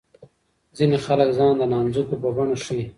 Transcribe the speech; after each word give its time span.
ځینې 0.77 0.97
خلک 1.05 1.29
ځان 1.37 1.53
د 1.57 1.61
نانځکو 1.71 2.15
په 2.21 2.27
بڼه 2.35 2.55
ښيي. 2.63 2.83